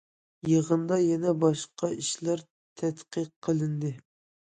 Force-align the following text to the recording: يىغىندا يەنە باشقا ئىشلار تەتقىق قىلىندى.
يىغىندا 0.51 0.97
يەنە 1.01 1.35
باشقا 1.45 1.91
ئىشلار 1.99 2.45
تەتقىق 2.83 3.33
قىلىندى. 3.51 3.97